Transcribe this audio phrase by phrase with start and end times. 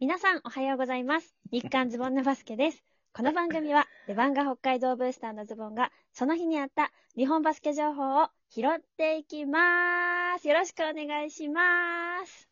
[0.00, 1.34] 皆さんおはようございます。
[1.52, 2.82] 日刊ズボンのバスケです。
[3.12, 10.48] この番組は、レバンガ北海道ブースターのズボンが、その日にあった日本バスケ情報を拾っていきます。
[10.48, 12.48] よろしくお願いします。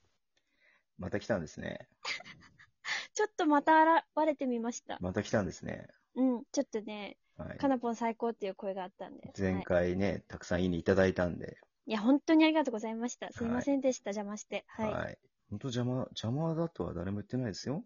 [0.98, 1.88] また来たんですね。
[3.14, 4.98] ちょっとまた現れてみました。
[5.00, 5.88] また来たんですね。
[6.16, 7.68] うん、ちょっとね、はいか。
[7.68, 9.32] なぽん最高っていう声があったんで。
[9.38, 11.56] 前はい、回ね、たくさんいいねいただいたんで。
[11.86, 13.32] いや、本当にありがとうございました。
[13.32, 14.66] すいませんでした、邪魔して。
[14.68, 14.92] はい。
[14.92, 15.18] はい。
[15.50, 17.84] 本当邪魔、邪魔だとは誰も言ってないですよ。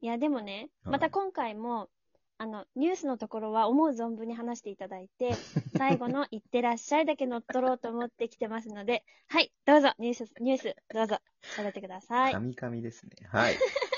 [0.00, 1.88] いや、でもね、はいまた今回も、
[2.36, 5.32] あの、ニュースのところは思う存分に話していただいて、
[5.78, 11.18] 最後のいってらっしゃいだけ乗っ取ろうと思ってきてますので、はい、どうぞ、ニュース、ニュース、どうぞ、
[11.56, 12.32] 喋ってください。
[12.32, 13.12] カミカミですね。
[13.28, 13.54] はい。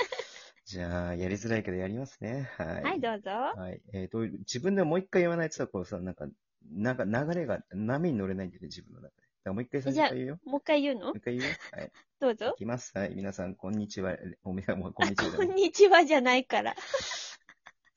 [0.66, 2.50] じゃあ、やりづらいけどやりますね。
[2.56, 2.82] はい。
[2.82, 3.30] はい、どうぞ。
[3.30, 3.80] はい。
[3.92, 6.26] えっ、と、自分でもう一回言わないとさ、こうさ、なんか、
[6.72, 9.25] なんか流れが、波に乗れないんだよね、自分の中で。
[9.46, 10.38] だからもう一回最初から言うよ。
[10.44, 11.06] もう一回言うの？
[11.06, 11.56] もう一回言うよ。
[11.72, 11.92] はい。
[12.18, 12.58] どうぞい。
[12.58, 12.90] きます。
[12.98, 13.14] はい。
[13.14, 14.16] 皆さん、こんにちは。
[14.42, 16.74] おめもうこんにちはじゃこないんにちはじゃないから。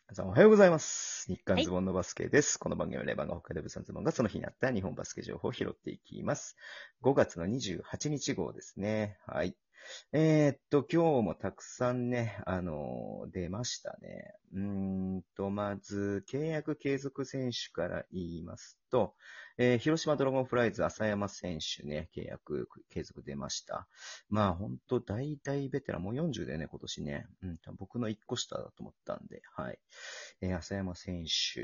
[0.09, 1.25] 皆さんおはようございます。
[1.27, 2.59] 日刊ズボンのバスケです。
[2.59, 6.55] この番組はレバンが北海道物産ズボンがその日にあった日本バスケ情報を拾っていきます。
[7.01, 9.17] 5月の28日号ですね。
[9.25, 9.55] はい。
[10.11, 14.35] えー、っと、今日もたくさんね、あのー出ましたね。
[14.53, 19.15] うんと、まず、契約継続選手から言いますと、
[19.57, 23.87] えー広島ドラゴンフライズ浅山選手ね、契約継続出ました。
[24.29, 27.27] まあ、本当大大ベテラン、もう40だよね、今年ね。
[27.43, 29.79] うん、僕の1個下だと思ったんで、はい。
[30.41, 31.61] えー浅山選手、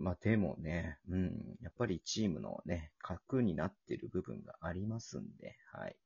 [0.00, 5.96] まあでもね、うん、やっぱりチームのね、核になってる部分がありますんで、はい。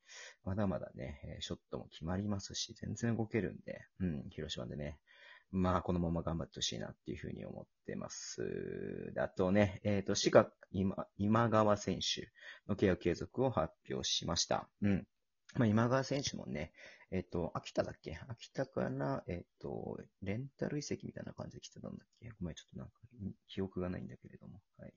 [0.44, 4.98] まだまだね、ショットも決まりますし、全然動けるんで、うん、広島でね、
[5.50, 9.12] まあこのまま頑張ってほしいなっていうふうに思ってます。
[9.16, 12.30] あとね、えっ、と、滋賀今、今川選手
[12.68, 14.68] の契約継続を発表しました。
[14.82, 15.06] うん。
[15.56, 16.72] まあ今川選手もね、
[17.10, 18.18] えっ、と、秋田だっけ？
[18.28, 22.30] 秋田から、えっ、と、レンタル移籍みたいな感じで来てたんだっけ？
[22.38, 22.92] ごめん、ちょっとなんか、
[23.48, 24.60] 記憶がないんだけれども。
[24.76, 24.92] はい。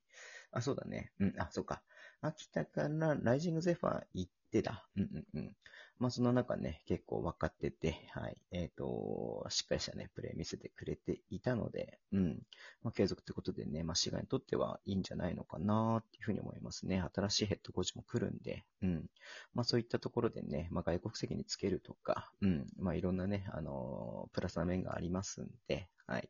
[0.51, 1.13] あ、そうだね。
[1.19, 1.81] うん、あ、そうか。
[2.19, 4.85] 秋田からライジングゼファー行ってた。
[4.97, 5.55] うんうんうん。
[6.01, 8.35] まあ、その中ね、結構分かってて、はい。
[8.51, 12.41] えっ、と、しっかりしたね、プレー見せてくれていたので、うん。
[12.81, 17.03] まあ、継続ってことでね、まあ、滋賀にとってはいいんじゃないのかなっていうふうに思いますね。
[17.13, 19.05] 新しいヘッドコーチも来るんで、うん。
[19.53, 26.27] まあそういったところでね、まあ外国籍につけるとか、うん、まあいろんなね、あのープラスな面がありますんで、はい。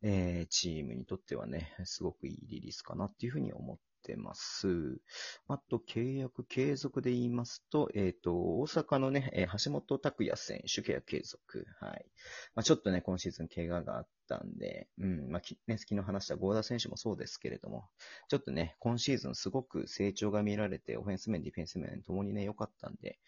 [0.00, 5.00] えー、チームにとってはね、すごくいいリリースかなっていうふうに思ってます。
[5.48, 11.66] あと、契約継続で言いますと、えっ、と、大阪のね、え橋本拓也選手契約継続。
[11.80, 12.06] はい。
[12.54, 17.88] まあちょっとね、今シーズン怪我があったんで、うん、まあきね、昨日話した合田選手もそうですけれども、
[18.28, 23.18] ちょっとね、今シーズンすごく成長が見られて、オフェンス面、ディフェンス面ともにね、良かったんで、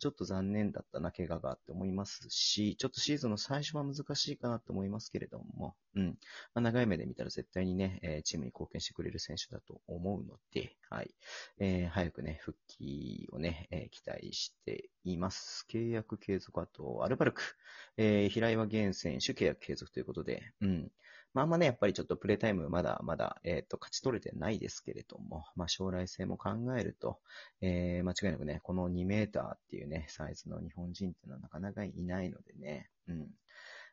[0.00, 6.18] ちょっと残念だったな、怪我があって思いますし、ちょっとシーズンの最初は難しいかなと思いますけれども、うん。
[6.54, 11.14] まあ、長い目で見たら絶対にね、えチームに貢献してくれる選手だと思うので、はい。
[11.58, 15.66] えー早くね、復帰をね、えー期待しています。
[15.70, 17.42] 契約継続、あと、アルバルク、
[17.96, 20.92] えー平岩源選手契約継続ということで、うん。
[21.34, 27.20] まあ、あんまね、やっぱりちょっとプレイタイムまだまだ、えっ、と、勝ち取れてないですけれども、まあ、将来性も考えると、
[27.60, 33.28] えー間違いなくね、この2メーターっていうね、サイズの日本人っていうのはなかなかいないのでね、うん。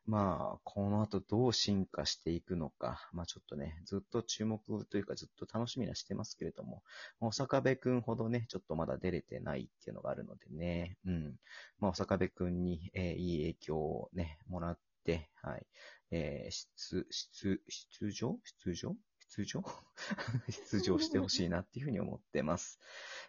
[0.10, 6.82] まあ、この後どう進化していくのか、まあちょっとね、ずっと注目というかずっと楽しみはしてますけれども、
[7.20, 11.36] お坂部くんほどね、ちょっとまだ出れてないっていうのがあるのでね、うん。
[11.78, 15.68] まあ、お坂部くんに、えーいい影響をね、もらって、はい。
[16.10, 18.36] えー出、出、出場？
[18.64, 18.96] 出場？
[19.30, 19.64] 出場？
[20.50, 22.80] 出場してほしいなっていうふうに思ってます。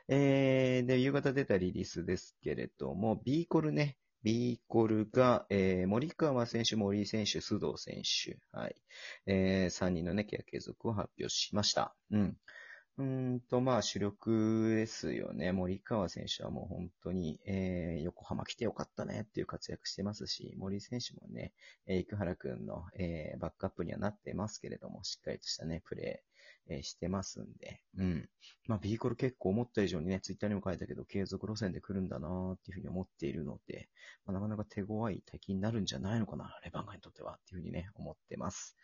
[0.08, 8.76] えー、で、夕方出たリリースですけれども、ビーコルね、ビーコルが、えー、森川選手、森井選手、須藤選手、はい。
[9.26, 11.94] えー、3人のね、契約継続を発表しました。
[12.10, 12.36] うん。
[12.98, 15.52] うんと、まあ、主力ですよね。
[15.52, 21.54] 森川選手はもう本当に、えー、横浜来てよかったねっていう活躍してますし、森井選手もね、
[21.86, 28.28] えー、生原くんの、えー、バックアップにはなってますけれども、しっかりとしたね、プレー、えしてますんで、うん。
[28.66, 33.88] まあ、ビーコル結構思った以上にね、ツイッターにも書いたけど、継続路線で来るんだなーっていうふうに思っているので、
[34.26, 38.76] まあ、なかなか手強い敵になるんじゃないのかな、レバンガにとってはっていうふうにね、思ってます。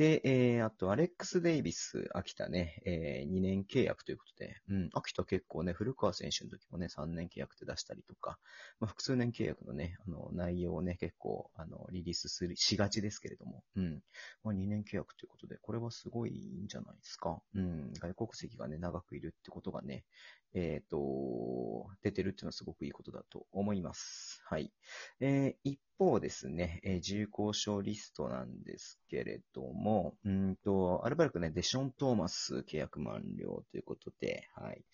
[0.00, 8.38] で、えー、あと、アレックス・デイビス、秋田ね、えー、2年契約ということで、うん、秋田結構ね、古川選手の時もね、3年契約で出したりとか、
[8.78, 14.02] まあ、複数年契約のね、あの、内容をね、結構、あの、リリースする、しがちですけれども、うん。
[14.42, 17.42] まあ、2年契約ということで、これはすごいいいんじゃないですか。
[17.54, 17.92] うん。
[17.92, 20.06] 外国籍がね、長くいるってことがね、
[20.54, 24.42] えっ、と、出てるっていうのはすごくいいことだと思います。
[24.46, 24.72] はい。
[25.20, 34.84] えー一方ですね、えー自由交渉リストなんですけれどもも、うんと、アルバルクね、デション・トーマス契約満了ということで、はい。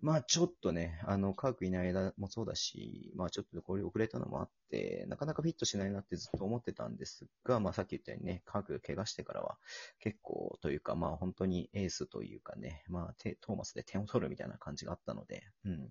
[0.00, 9.58] まあちょっとね、あの、科学いない間もそうだし、まあちょっとこれ遅れたのもあって、なかなかフィットしないなってずっと思ってたんですが、まあさっき言ったようにね、科学怪我してからは
[9.98, 15.90] 結構というか、まあ本当にエースというかね、まあテトーマスで点を取るみたいな感じがあったので、うん。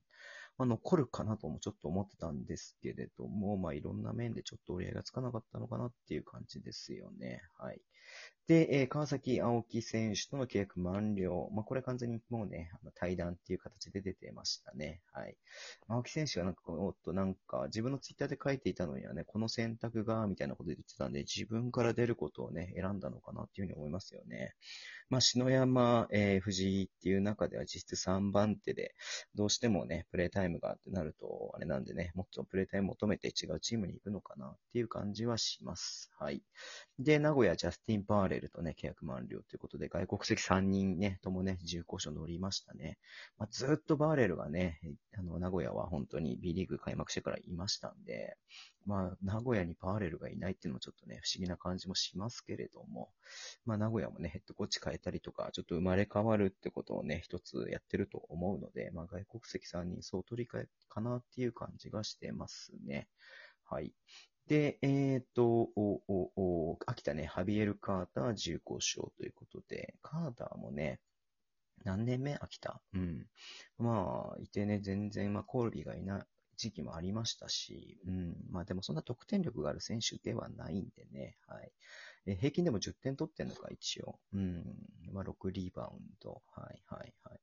[0.58, 7.42] まあ、残るかなともちょっと思ってたんですけれども、まあいろんな面でちょっと折り合いがつかなかったのかなっていう感じですよね。
[7.58, 7.81] はい。
[8.48, 11.50] で、えー川崎青木選手との契約満了。
[11.52, 15.02] まあ、これ完全にもうね、あの対談っていう形で出てましたね。
[15.14, 15.36] はい。
[15.88, 24.54] 青木選手がなんか、おっとなんか自分のツイッターで書いていたのにはね、この選択が、みたいなこと言ってたんで、自分から出ることをね、選んだのかなっていうふうに思いますよね。
[25.10, 28.94] まあ、篠山、えー藤井っていう中では実質3番手で、
[29.36, 36.12] どうしてもね、プレイタイムがってなると、あれなんでね、もっとプレイタイム求めて違うチームに行くのかなっていう感じはします。
[36.20, 36.42] はい。
[37.00, 42.98] で、名古屋ジャスティン・バーレルとね、契約満了ということで、外国籍3人ね、ともね、重厚賞乗りましたね。
[43.38, 44.80] まあ、ずっとバーレルがね、
[45.18, 48.38] あの、名古屋は本当に B リーグ開幕してからいましたんで、
[48.86, 53.12] まあ、名古屋にバーレルがいないっていうのもちょっとね、不思議な感じもしますけれども、
[53.66, 63.08] まあ、名古屋もね、ヘッドコーチ変えたりとか、ちょっと生まれ変わるってことをね、一つやってると思うので、まあ、外国籍3人総取り替えかなっていう感じがしてますね。
[63.64, 63.94] はい。
[64.48, 71.00] で、えっ、と、お、お、お、秋田ね、ハビエル・カーター重厚賞ということで、カーターもね、
[71.84, 72.36] 何年目？
[72.36, 73.28] 秋田うん。
[73.78, 76.24] まあ、いてね、全然、まあ、コールビーがいない
[76.58, 78.36] 時期もありましたし、うん。
[78.50, 81.72] まあ、でもそんな得点力がある選手ではないんでね、はい。
[82.28, 84.20] え平均でも10点取ってんのか、一応。
[84.34, 84.64] うん。
[85.12, 86.42] まあ、6リバウンド。
[86.54, 87.40] はい、はい、はい。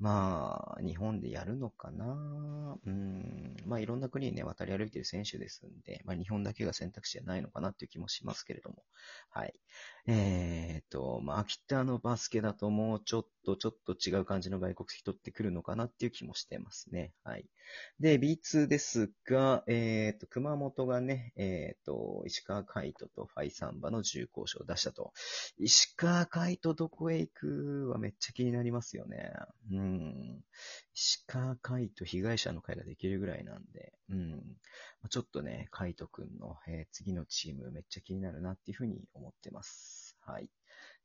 [0.00, 2.78] まあ、日本でやるのかな？
[2.86, 3.54] うん。
[3.66, 8.82] まあ、いろんな国にね、渡り歩いてる選手ですんで、まあ、日本だけが選択肢じゃないのかなっていう気もしますけれども。
[9.28, 9.54] はい。
[10.06, 17.12] えーと、まあ、秋田のバスケだともうちょっと、ちょっと違う感じの外国籍取ってくるのかなっていう気もしてますね。
[17.24, 17.46] はい。
[18.00, 25.12] で、B2 ですが、えーと、熊本がね、えーと、石川海人とファイサンバの重厚賞を出したと。
[25.58, 29.32] 石川海人どこへ行くはめっちゃ気になりますよね。
[29.70, 30.44] うん。
[30.94, 34.42] 石川海人被害者の会ができるぐらいなんで、うん。
[35.08, 40.16] ちょっとね、海人くんの、えー次のチームめっちゃ気になるなっていうふうに思ってます。
[40.20, 40.48] はい。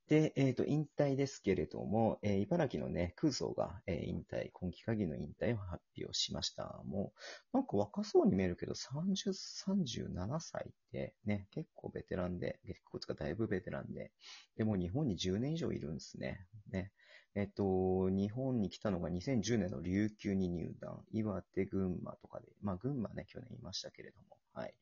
[0.07, 6.81] で、えっ、と、引退ですけれども、えー茨城のね、空想が、えー引退、今季限りの引退を発表しました。
[6.85, 7.13] も
[7.53, 14.11] う、なんか若そうに見えるけど、30、37歳ってね、結構ベテランで、結構つかだいぶベテランで、
[14.57, 16.45] でも日本に10年以上いるんですね。
[16.71, 16.91] ね。
[17.35, 21.03] えっと、日本に来たのが2010年の琉球に入団。
[21.11, 24.73] 岩手、群馬とかで、まあ群馬ね、去年いましたけれども、はい。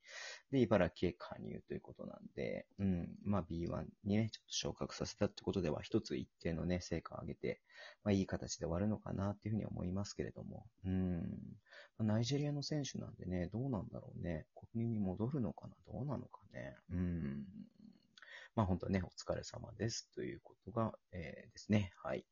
[0.52, 7.60] で、茨城へ加入ということなんで、うん、まあ B1 にね、ちょっと昇格させたってことでは、一つ一定のね、成果を上げて、
[8.04, 11.24] まあいい形で終わるのかなっていうふうに思いますけれども、うん。
[12.00, 14.46] ナイジェリアの選手なんでね、どうなんだろうね。
[14.72, 15.74] 国に戻るのかな？
[15.92, 16.76] どうなのかね？
[16.92, 17.46] うん。
[18.56, 21.92] まあ本当はね、お疲れ様ですということが、えーですね。
[22.04, 22.26] はい。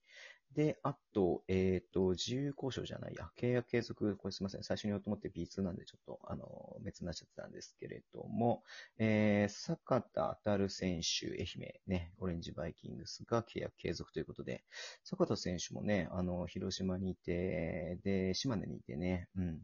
[0.55, 4.63] で、あと、えっ、と、自由交渉じゃないや、契約継続、これすみません。
[4.63, 8.63] 最初に言おうと思って B2 なんでちょっと、あの、別になっちゃってたんですけれども、
[8.97, 14.65] えー、坂田当選手、愛媛ね、オレンジバイキングスが契約継続ということで、
[15.05, 19.61] 坂田選手もね、あの、広島にいて、で、島根にいてね、うん。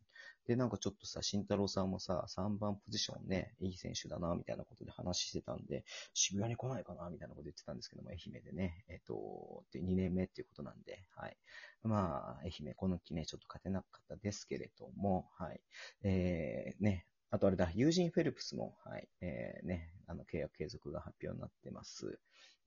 [0.48, 11.38] で、なんかちょっとさ、慎太郎さんもさ、3番ポジションね、いい選手だな、みたいなことで話してたんで、渋谷に来ないかな、みたいなこと言ってたんですけども、愛媛でね、えっ、と、で、2年目っていうことなんで、はい。
[11.84, 15.62] まあ、愛媛、この期ね、ちょっと勝てなかったですけれども、はい。
[16.04, 22.20] えー、ね、あとあれだ、ユージン・フェルプスも、はい、えー、ね、あの、契約継続が発表になってます。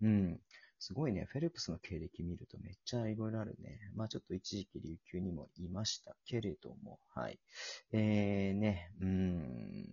[0.03, 0.41] うん。
[0.81, 3.79] すごいね、フェルプスの経歴見るとめっちゃいろいろあるね。
[3.95, 7.39] まあちょっと一時期琉球にもいましたけれども、はい。
[7.93, 9.87] えー、ね、うん、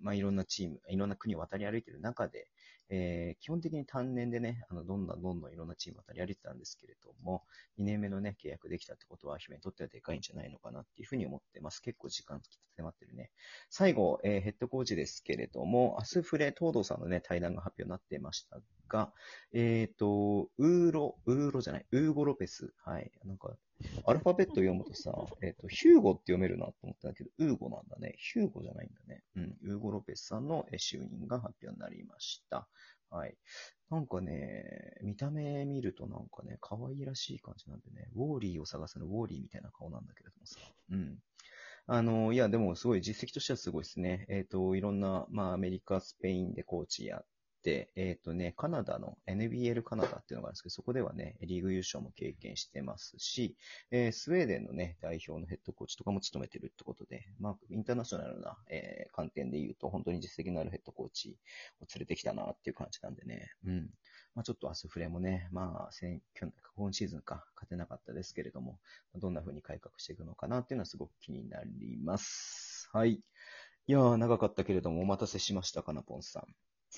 [0.00, 2.48] まあいろんなチーム、いろんな国を渡り歩いてる中で、
[2.90, 7.44] えー、基本的に単年でね、あの、どんどんどんどんいろんなチーム渡り歩いてたんですけれども、
[7.78, 11.80] 2年目のね、契約できたってことは、姫にとってはでかいんじゃないのかなっていうふうに思ってます。
[11.82, 12.40] 結構時間
[12.76, 13.30] 迫ってるね。
[13.68, 19.12] 最後、えーヘッドコーチですけれども、アスフレ東堂さんのね、対談が発表になっていましたが、
[19.52, 22.72] えっ、と、ウーロ、ウーロじゃない、ウーゴロペス。
[22.78, 23.10] はい。
[23.24, 23.56] なんか、
[24.06, 28.14] アルファベット読むとさ、えっ、と、ヒューゴって読めるなと思ったんだけど、ウーゴなんだね。
[28.18, 29.22] ヒューゴじゃないんだね。
[29.36, 29.56] うん。
[29.62, 32.68] ウーゴ・ロペスさんの就任が発表になりました。
[33.10, 33.36] はい。
[33.90, 40.58] なんかね、見た目見るとなんかね、可愛らしい感じなんでね、ウォーリーを探すのウォーリーみたいな顔なんだけれどもさ。
[40.90, 41.18] うん。
[41.86, 44.26] あの、いや、でもすごい実績としてはすごいですね。
[44.28, 47.26] えっ、と、いろんな、まあ、アメリカ、スペインでコーチやっ
[47.68, 53.56] て、えっ、とね、カナダの NBL カナダっていうのがあるんですけど、そこではね、リーグ優勝も経験してますし、
[53.90, 61.36] えースウェーデンのね、代表のヘッドコーチとかも務めてるってことで、まあ、インターナショナルな、えー観点で言うと、本当に実績のあるヘッドコーチ
[61.80, 63.90] を連れてきたなっていう感じなんでね、うん。
[64.34, 68.78] まあ、ちょっとアスフレもね、まあ、先去年今シーズンか、勝てなかったですけれども、
[69.16, 72.88] どんな風に改革していくのかなっていうのはすごく気になります。
[72.92, 73.14] はい。
[73.14, 73.22] い
[73.92, 76.44] やー、長かったけれども、お待たせしました、かなぽんさん。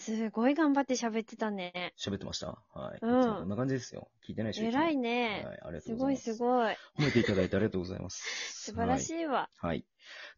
[0.00, 1.92] すごい頑張って喋ってたね。
[1.98, 2.58] 喋ってました？
[2.74, 2.98] はい。
[3.02, 4.10] うんいつもこんな感じですよ。
[4.26, 5.40] 聞いてないでしょ偉いね。
[5.40, 5.44] ね。
[5.46, 6.22] はい、ありがとすごいうございます。
[6.24, 6.76] すごい。
[6.98, 8.22] 褒めていただいてありがとうございます。
[8.70, 9.50] 素晴らしいわ。
[9.56, 9.84] はい。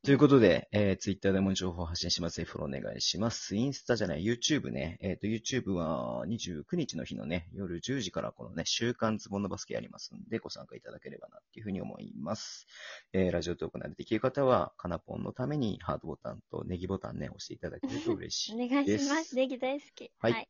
[0.05, 2.37] ということで、えー、ツイッターでも情報を発信します。
[2.37, 3.55] ぜひフォローお願いします。
[3.55, 4.99] インスタじゃない、YouTube ね。
[5.01, 12.67] えっ、と、YouTube は29日の日のね、夜10時からこのね、週刊ズボンのバスケやりますんで、ご参加いただければなっていうふうに思います。
[13.13, 18.69] えー、ラジオトーク慣れてきる方は、カナポンのためにハートボタンとネギボタンね、押していただけると嬉し おい。
[18.69, 19.37] 願いしまですす。
[19.37, 20.11] ネギ大好き。
[20.19, 20.49] はい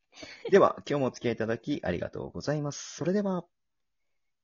[0.51, 2.97] では、今日もお付き合いいただきありがとうございます。
[2.97, 3.45] それでは、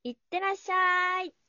[0.05, 1.48] いってらっしゃい。